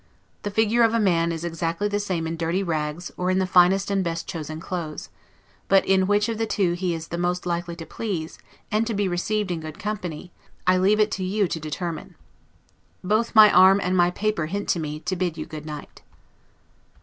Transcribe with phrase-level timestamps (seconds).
[0.41, 3.45] The figure of a man is exactly the same in dirty rags, or in the
[3.45, 5.09] finest and best chosen clothes;
[5.67, 8.39] but in which of the two he is the most likely to please,
[8.71, 10.31] and to be received in good company,
[10.65, 12.15] I leave to you to determine.
[13.03, 16.01] Both my arm and my paper hint to me, to bid you good night.